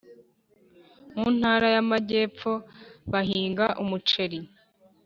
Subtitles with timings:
[1.15, 2.51] Mu ntara yamajyepfo
[3.11, 4.39] bahinga umuceri